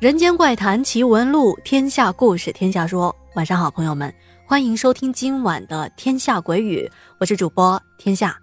[0.00, 3.12] 人间怪谈奇闻录，天下故事天下说。
[3.34, 4.14] 晚上好，朋友们，
[4.46, 6.86] 欢迎收听今晚的《天下鬼语》，
[7.18, 8.38] 我是主播天下。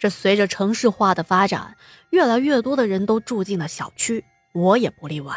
[0.00, 1.76] 这随着城市化的发展，
[2.08, 4.24] 越来越多的人都住进了小区，
[4.54, 5.34] 我也不例外。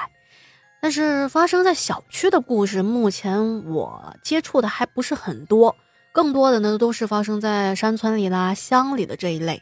[0.82, 5.76] 但是发生在小区的故事，目前我接触的还不是很多，
[6.14, 9.62] 更多的呢都是发生在山村里啦、乡里的这一类。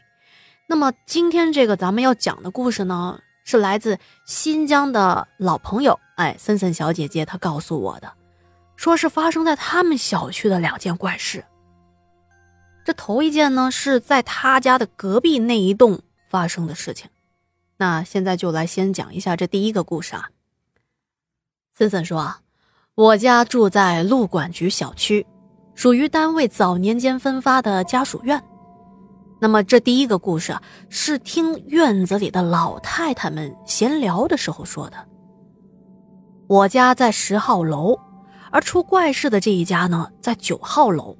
[0.68, 3.18] 那么今天这个咱们要讲的故事呢？
[3.50, 8.12] 是来自新疆的老朋友，哎，森森小姐姐她告诉我的，
[8.76, 11.44] 说是发生在他们小区的两件怪事。
[12.84, 17.10] 这头一件呢，是在他家的隔壁那一栋发生的事情。
[17.76, 20.30] 那现在就来先讲一下这第一个故事啊。
[21.76, 22.40] 森森说啊，
[22.94, 25.26] 我家住在路管局小区，
[25.74, 28.40] 属于单位早年间分发的家属院。
[29.40, 34.96] 那么这第一个故事啊，是听院子里的老太太们闲聊的时候说的。
[36.46, 37.98] 我家在十号楼，
[38.50, 41.16] 而出怪事的这一家呢，在九号楼。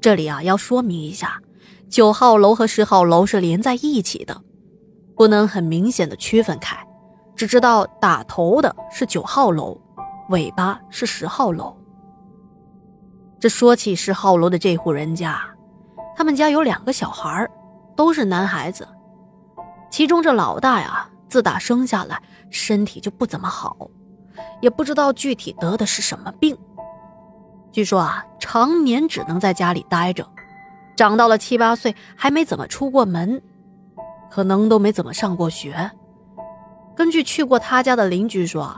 [0.00, 1.40] 这里啊，要说明一下，
[1.88, 4.42] 九号楼和十号楼是连在一起的，
[5.14, 6.76] 不能很明显的区分开，
[7.36, 9.80] 只知道打头的是九号楼，
[10.30, 11.76] 尾巴是十号楼。
[13.38, 15.40] 这说起十号楼的这户人家。
[16.16, 17.48] 他们家有两个小孩
[17.96, 18.86] 都是男孩子。
[19.90, 23.76] 其中这老大呀，自打生下来身体就不怎么好，
[24.60, 26.56] 也不知道具体得的是什么病。
[27.70, 30.28] 据说啊，常年只能在家里待着，
[30.96, 33.40] 长到了七八岁还没怎么出过门，
[34.30, 35.90] 可能都没怎么上过学。
[36.96, 38.76] 根据去过他家的邻居说啊，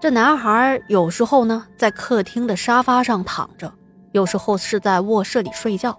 [0.00, 3.72] 这男孩有时候呢在客厅的沙发上躺着，
[4.12, 5.96] 有时候是在卧室里睡觉。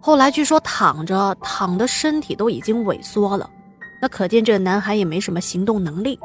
[0.00, 3.48] 后来据说躺着躺的身体都已经萎缩了，
[4.00, 6.18] 那可见这个男孩也没什么行动能力。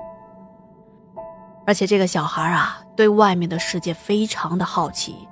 [1.65, 5.27] 而且这个小孩啊，对外面的世界非常的好奇。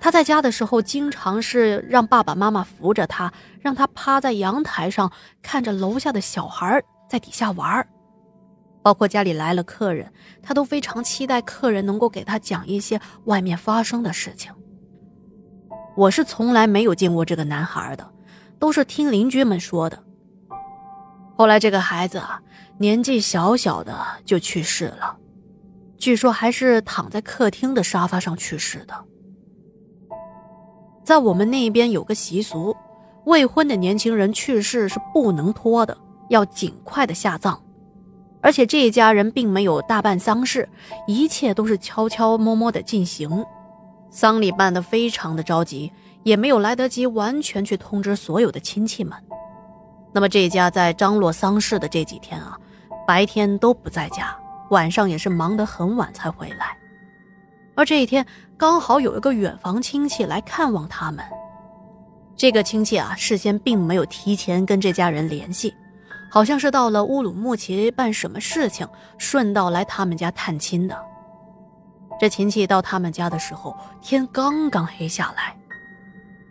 [0.00, 5.10] 他在家的时候，经常是让爸爸妈妈扶着他，让他趴在阳台上
[5.42, 7.86] 看着楼下的小孩在底下玩
[8.82, 14.52] 包括家里来了客人，他都非常期待客人能够给他讲一些外面发生的事情。
[15.96, 18.10] 我是从来没有见过这个男孩的，
[18.58, 19.98] 都是听邻居们说的。
[21.36, 22.40] 后来这个孩子啊，
[22.78, 25.16] 年纪小小的就去世了，
[25.96, 28.94] 据说还是躺在客厅的沙发上去世的。
[31.04, 32.74] 在我们那边有个习俗，
[33.24, 35.96] 未婚的年轻人去世是不能拖的，
[36.30, 37.60] 要尽快的下葬。
[38.40, 40.68] 而且这一家人并没有大办丧事，
[41.06, 43.44] 一切都是悄悄摸摸的进行。
[44.14, 45.90] 丧礼办得非常的着急，
[46.22, 49.12] 也没有来得及完全去通知所有的亲戚们。
[50.12, 52.56] 那么这家在张罗丧事的这几天啊，
[53.08, 54.32] 白天都不在家，
[54.70, 56.78] 晚上也是忙得很晚才回来。
[57.74, 58.24] 而这一天
[58.56, 61.24] 刚好有一个远房亲戚来看望他们。
[62.36, 65.74] 这个亲戚啊，事先并没有提前跟这家人联系，
[66.30, 68.86] 好像是到了乌鲁木齐办什么事情，
[69.18, 70.96] 顺道来他们家探亲的。
[72.20, 75.56] 这亲戚到他们家的时候，天刚刚黑下来，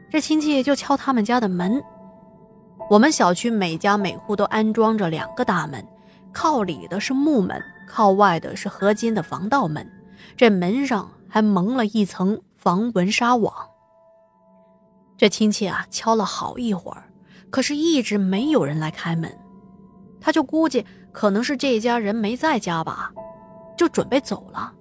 [0.10, 1.84] 这亲戚就敲他们家的门。
[2.90, 5.84] 我们小区每家每户都安装着两个大门，
[6.34, 9.90] 靠里的是木门，靠外的是合金的防盗门，
[10.36, 13.54] 这门上还蒙了一层防蚊纱网。
[15.18, 17.10] 这亲戚啊，敲了好一会儿，
[17.50, 19.34] 可是一直没有人来开门，
[20.20, 23.12] 他就估计可能是这家人没在家吧，
[23.78, 24.74] 就准备走了。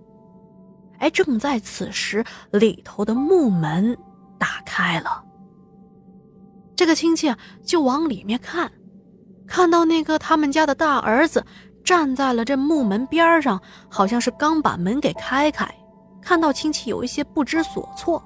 [1.02, 3.98] 哎，正在此时，里头的木门
[4.38, 5.24] 打开了。
[6.76, 8.70] 这个亲戚就往里面看，
[9.48, 11.44] 看到那个他们家的大儿子
[11.82, 15.68] 站在了这木门边上，好像是刚把门给开开。
[16.20, 18.22] 看到亲戚有一些不知所措。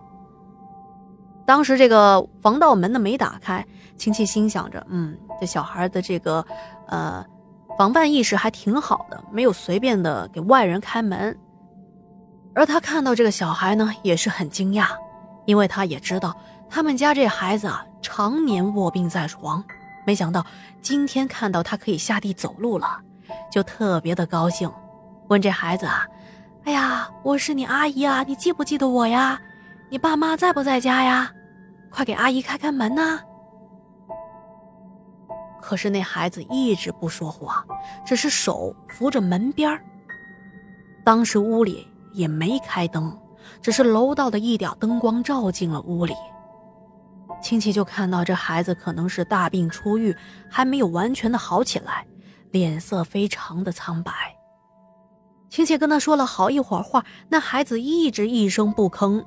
[1.47, 6.45] 当时这个防盗门呢没打开，亲戚心想着：嗯，这小孩的这个
[6.89, 7.25] 呃
[7.79, 11.35] 防范意识还挺好的，没有随便的给外人开门。
[12.57, 14.89] 而他看到这个小孩呢，也是很惊讶，
[15.45, 16.35] 因为他也知道
[16.71, 19.63] 他们家这孩子啊常年卧病在床，
[20.07, 20.45] 没想到
[20.81, 22.99] 今天看到他可以下地走路了，
[23.53, 24.73] 就特别的高兴，
[25.29, 26.07] 问这孩子啊
[26.65, 29.39] ：“哎呀，我是你阿姨啊，你记不记得我呀？
[29.91, 31.31] 你爸妈在不在家呀？
[31.91, 33.21] 快给阿姨开开门呐！”
[35.61, 37.63] 可是那孩子一直不说话，
[38.03, 39.79] 只是手扶着门边
[41.05, 41.87] 当时屋里。
[42.17, 43.17] 也没开灯，
[43.63, 46.15] 只是楼道的一点灯光照进了屋里。
[47.43, 50.17] 亲戚就看到这孩子可能是大病初愈，
[50.51, 52.07] 还没有完全的好起来，
[52.51, 54.13] 脸色非常的苍白。
[55.49, 59.25] 亲戚跟他说了好一会儿话，那孩子一直一声不吭。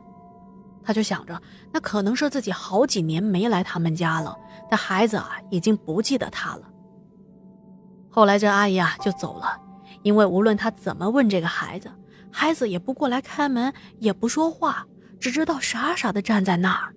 [0.84, 1.40] 他就想着，
[1.72, 4.36] 那可能是自己好几年没来他们家了，
[4.72, 6.62] 那孩子啊已经不记得他了。
[8.10, 9.56] 后来这阿姨啊就走了，
[10.02, 11.92] 因为无论他怎么问这个孩子，
[12.32, 14.86] 孩子也不过来开门，也不说话，
[15.20, 16.94] 只知道傻傻的站在那儿。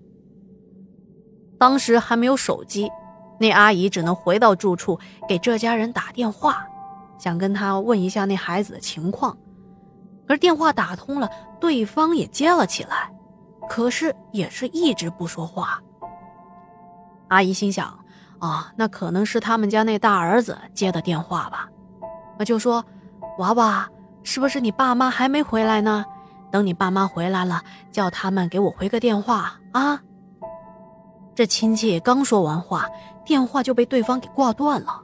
[1.59, 2.91] 当时还没有手机，
[3.39, 4.99] 那阿姨只能回到住处
[5.29, 6.67] 给这家人打电话，
[7.19, 9.37] 想跟他问一下那孩子的情况。
[10.27, 11.29] 可是电话打通了，
[11.61, 13.13] 对方也接了起来。
[13.69, 15.81] 可是也是一直不说话。
[17.29, 17.99] 阿姨心想
[18.39, 21.69] ：“啊，那可能是他们家那大儿子接的电话吧。”
[22.39, 22.85] 那就说
[23.39, 23.89] ：“娃娃，
[24.23, 26.05] 是不是你爸妈还没回来呢？
[26.51, 30.01] 等你爸妈回来了，叫他们给我回个电话啊。”
[31.35, 32.87] 这亲戚刚说完话，
[33.25, 35.01] 电话就被对方给挂断了。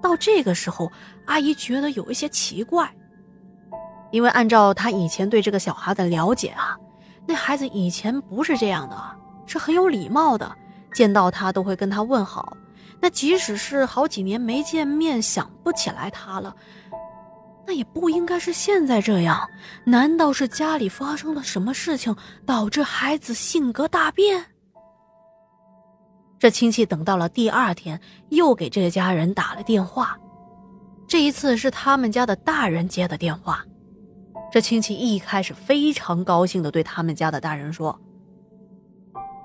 [0.00, 0.90] 到这个时候，
[1.26, 2.88] 阿姨觉得有一些奇怪，
[4.10, 6.76] 因为按照她以前对这个小孩的了解啊。
[7.26, 8.96] 那孩子以前不是这样的，
[9.46, 10.50] 是很有礼貌的，
[10.92, 12.56] 见到他都会跟他问好。
[13.00, 16.54] 那即使是好几年没见面，想不起来他了，
[17.66, 19.48] 那也不应该是现在这样。
[19.84, 22.14] 难道是家里发生了什么事情，
[22.44, 24.44] 导致孩子性格大变？
[26.38, 28.00] 这亲戚等到了第二天，
[28.30, 30.18] 又给这家人打了电话，
[31.06, 33.64] 这一次是他们家的大人接的电话。
[34.50, 37.98] 这亲戚一开始非常高兴的对他们家的大人说：“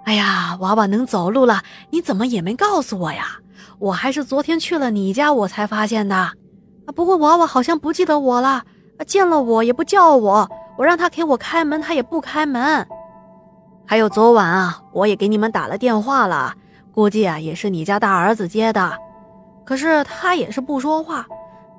[0.05, 3.37] 哎呀，娃娃能走路了，你怎么也没告诉我呀？
[3.77, 6.31] 我还是昨天去了你家我才发现的。
[6.95, 8.63] 不过娃娃好像不记得我了，
[9.05, 12.87] 见了我也不叫我，我让他给我开门，他也不开门。
[13.85, 16.53] 还有昨晚啊，我也给你们打了电话了，
[16.93, 18.97] 估计啊也是你家大儿子接的，
[19.65, 21.25] 可是他也是不说话。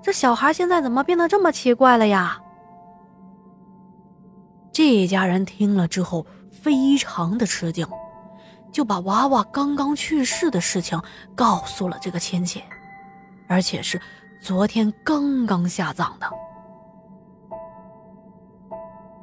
[0.03, 2.39] 这小孩现在怎么变得这么奇怪了呀？”
[4.73, 7.87] 这家人听了之后非常的吃惊，
[8.71, 11.01] 就把娃娃刚刚去世的事情
[11.35, 12.63] 告诉了这个亲戚，
[13.49, 14.01] 而且是
[14.41, 16.31] 昨天刚刚下葬的。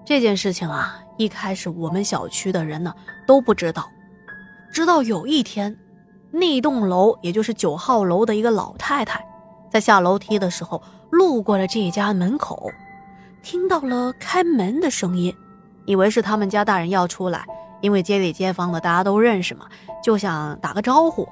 [0.06, 2.94] 这件事情啊，一开始我们小区的人呢
[3.26, 3.90] 都不知道，
[4.72, 5.76] 直到有一天，
[6.32, 9.26] 那栋楼也就是九号楼的一个老太太，
[9.72, 10.82] 在下楼梯的时候
[11.12, 12.70] 路过了这家门口，
[13.42, 15.34] 听到了开门的声音。
[15.88, 17.46] 以为是他们家大人要出来，
[17.80, 19.68] 因为街里街坊的大家都认识嘛，
[20.04, 21.28] 就想打个招呼。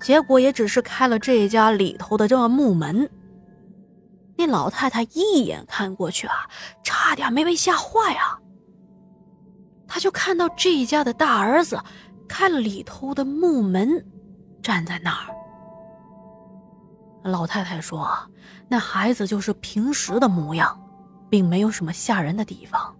[0.00, 3.08] 结果也只是开了这家里头的这个木门。
[4.36, 6.48] 那老太太一眼看过去啊，
[6.84, 8.38] 差点没被吓坏啊。
[9.86, 11.80] 她就看到这家的大儿子
[12.28, 14.04] 开了里头的木门，
[14.62, 15.34] 站在那儿。
[17.24, 18.08] 老太太说
[18.68, 20.80] ：“那孩子就是平时的模样，
[21.28, 22.94] 并没有什么吓人的地方。”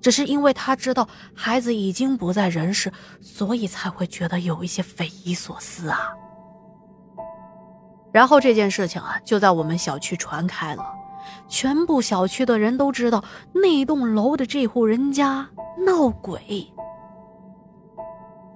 [0.00, 6.10] 只是因为他知道孩子已经不在人世，所以才会觉得有一些匪夷所思啊。
[8.12, 10.84] 然后这件事情啊，就在我们小区传开了，
[11.48, 15.48] 全部小区的人都知道那栋楼的这户人家
[15.84, 16.72] 闹鬼。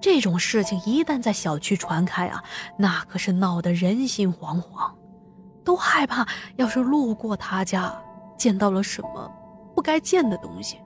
[0.01, 2.43] 这种事情一旦在小区传开啊，
[2.77, 4.91] 那可是闹得人心惶惶，
[5.63, 7.93] 都害怕要是路过他家，
[8.35, 9.31] 见到了什么
[9.75, 10.79] 不该见的东西。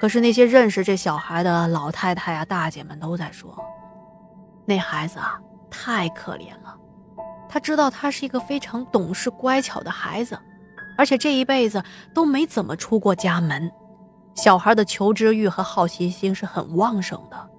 [0.00, 3.58] 可是那些认识这小孩的老太太呀、大姐们都在说，
[4.64, 5.38] 那孩子啊
[5.70, 6.76] 太可怜了。
[7.48, 10.38] 他知道他是一个非常懂事乖巧的孩子，
[10.96, 11.82] 而且这一辈子
[12.14, 13.70] 都没怎么出过家门。
[14.34, 17.50] 小孩的求知欲和好奇心是很旺盛的。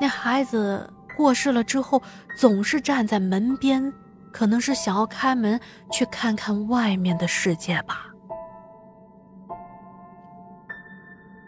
[0.00, 2.00] 那孩子过世了之后，
[2.36, 3.92] 总是站在门边，
[4.30, 5.58] 可能是想要开门
[5.90, 8.09] 去看看外面的世界吧。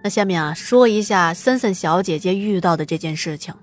[0.03, 3.55] 那下面啊，说一下森森小姐姐遇到的这件事情。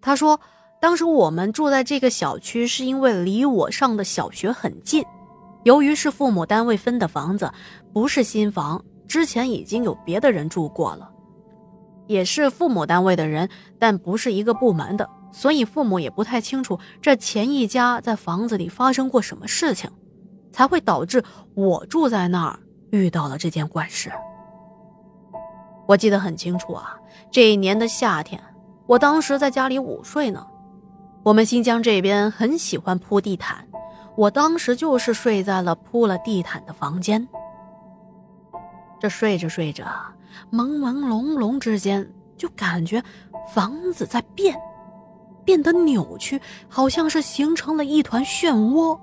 [0.00, 0.38] 她说，
[0.80, 5.02] 当时我们住在这个小区，是因为离我上的小学很近。
[5.62, 7.50] 由于是父母单位分的房子，
[7.94, 11.10] 不是新房，之前已经有别的人住过了，
[12.06, 19.90] 也是父母单位的人，但不是一个部门的，所以父母也不太清楚这前一家在房子里发生过什么事情，
[20.52, 24.12] 才会导致我住在那儿遇到了这件怪事。
[25.86, 26.96] 我记得很清楚啊，
[27.30, 28.40] 这一年的夏天，
[28.86, 30.46] 我当时在家里午睡呢。
[31.22, 33.66] 我们新疆这边很喜欢铺地毯，
[34.14, 37.26] 我当时就是睡在了铺了地毯的房间。
[39.00, 39.84] 这睡着睡着，
[40.52, 43.02] 朦朦胧胧之间就感觉
[43.54, 44.54] 房子在变，
[45.46, 46.38] 变得扭曲，
[46.68, 48.98] 好像是形成了一团漩涡。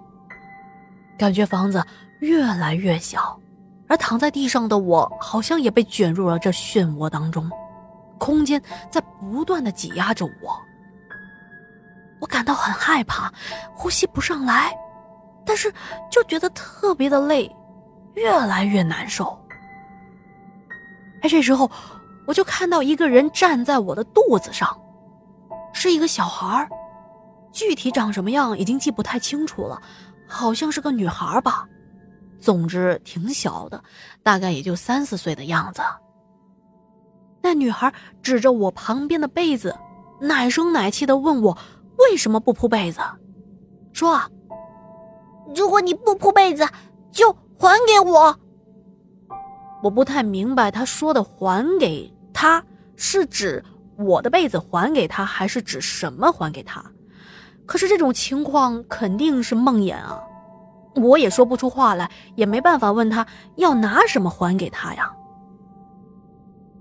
[1.17, 1.83] 感觉房子
[2.19, 3.39] 越来越小，
[3.91, 7.51] 而躺在地上的我好像也被卷入了这漩涡当中，
[8.17, 10.57] 空间在不断的挤压着我。
[12.21, 13.29] 我感到很害怕，
[13.73, 14.73] 呼吸不上来，
[15.45, 15.69] 但是
[16.09, 17.53] 就觉得特别的累，
[18.13, 19.37] 越来越难受。
[21.21, 21.69] 哎，这时候
[22.25, 24.73] 我就看到一个人站在我的肚子上。
[25.73, 26.65] 是一个小孩
[27.51, 29.81] 具体长什么样已经记不太清楚了，
[30.29, 31.67] 好像是个女孩吧。
[32.41, 33.81] 总之挺小的，
[34.23, 35.81] 大概也就三四岁的样子。
[37.41, 39.73] 那女孩指着我旁边的被子，
[40.19, 41.57] 奶声奶气的问我
[41.97, 42.99] 为什么不铺被子，
[43.93, 44.19] 说
[45.55, 46.67] ：“如果你不铺被子，
[47.11, 48.37] 就还给我。”
[49.83, 52.63] 我不太明白她说的“还给他”
[52.97, 53.63] 是指。
[53.97, 56.83] 我的被子还给他，还是指什么还给他？
[57.67, 60.19] 可是这种情况肯定是梦魇啊！
[60.95, 65.11] 我也说不出话来，也没办法问他要拿什么还给他呀。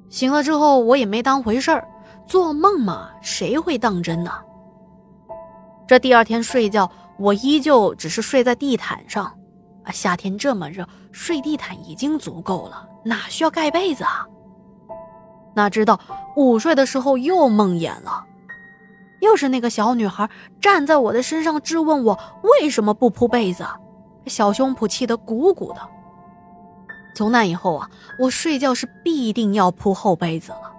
[0.08, 1.86] 醒了之后，我也没当回事儿，
[2.26, 4.32] 做梦嘛，谁会当真呢？
[5.86, 9.26] 这第二天睡觉，我依旧只是睡在地毯上，
[9.84, 14.26] 啊，夏天这么热，睡地毯已经足够了，哪需要盖被子啊？
[15.54, 15.98] 哪知道
[16.36, 18.24] 午睡的时候又梦魇了，
[19.20, 20.28] 又是那个小女孩
[20.60, 23.64] 站在我的身上质问我为什么不铺被子，
[24.26, 25.80] 小胸脯气得鼓鼓的。
[27.14, 30.72] 从那以后啊，我睡觉是必定要铺厚被子了。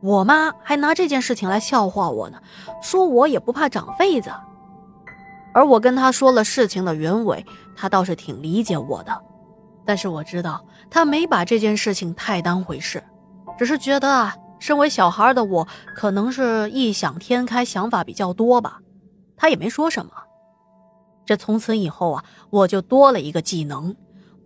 [0.00, 2.40] 我妈还拿这件事情来笑话我呢，
[2.80, 4.30] 说我也不怕长痱子。
[5.52, 7.44] 而我跟她说了事情的原委，
[7.76, 9.22] 她倒是挺理解我的，
[9.84, 13.02] 但是我知道她没把这件事情太当回事。
[13.58, 15.66] 只是觉得啊，身为小孩的我，
[15.96, 18.78] 可能是异想天开，想法比较多吧。
[19.36, 20.12] 他也没说什么。
[21.28, 23.94] 这从此以后啊，我就多了一个技能，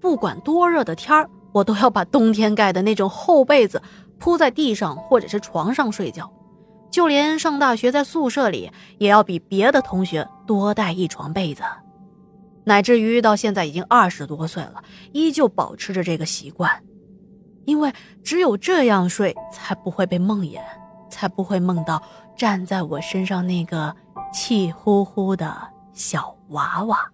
[0.00, 3.80] 不管多热的天儿，我都要把冬天盖的那种厚被子
[4.18, 6.28] 铺在地上或者是床上睡觉。
[6.90, 11.62] 就连上大学在宿舍里，也要比别的同学多带一床被子。
[12.64, 16.82] 乃至于到现在已经二十多岁了，依旧保持着这个习惯。
[17.64, 17.92] 因为
[18.24, 20.58] 只有这样睡，才不会被梦魇，
[21.08, 22.02] 才不会梦到
[22.36, 23.94] 站在我身上那个
[24.34, 25.56] 气呼呼的
[25.92, 27.10] 小娃娃。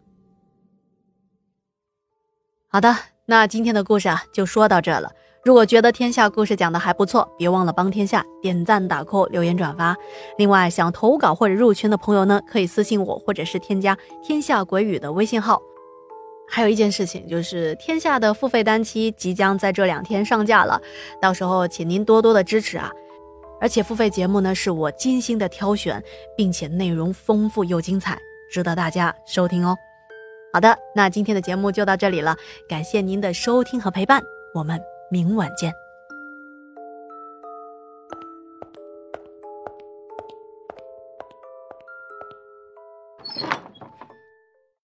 [2.68, 2.94] 好的，
[3.26, 5.10] 那今天的故事啊，就说到这了。
[5.44, 9.96] 如果觉得天下故事讲的还不错，别忘了帮天下点赞、打 call、留言、转发。
[10.36, 15.62] 另外，想投稿或者入群的朋友呢，可以私信我，或者是添加“天下鬼语”的微信号。
[16.50, 20.80] 还有一件事情，就是天下的付费单期即将在这两天上架了，
[21.20, 22.90] 到时候请您多多的支持啊！
[23.60, 26.02] 而且付费节目呢，是我精心的挑选，
[26.36, 29.76] 并且内容丰富又精彩，值得大家收听哦。
[30.52, 32.36] 好的，那今天的节目就到这里了，
[32.68, 34.22] 感谢您的收听和陪伴，
[34.54, 35.87] 我们明晚见。